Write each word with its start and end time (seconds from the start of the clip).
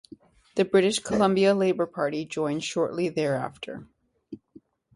The 0.55 0.65
British 0.65 0.97
Columbia 0.97 1.53
Labour 1.53 1.85
Party 1.85 2.25
joined 2.25 2.63
shortly 2.63 3.09
thereafter. 3.09 3.87